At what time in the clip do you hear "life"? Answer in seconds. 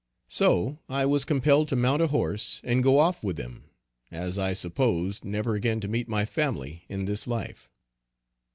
7.27-7.69